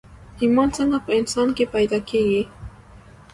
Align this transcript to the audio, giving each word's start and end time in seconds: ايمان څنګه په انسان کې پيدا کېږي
ايمان 0.41 0.69
څنګه 0.77 0.97
په 1.05 1.11
انسان 1.19 1.47
کې 1.57 1.65
پيدا 1.75 1.99
کېږي 2.09 2.43